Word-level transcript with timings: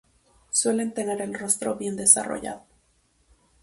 Suelen 0.49 0.95
tener 0.95 1.21
el 1.21 1.35
rostro 1.35 1.75
bien 1.75 1.95
desarrollado. 1.95 2.63